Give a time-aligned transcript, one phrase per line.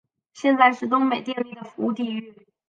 [0.33, 2.33] 现在是东北电力的服务地域。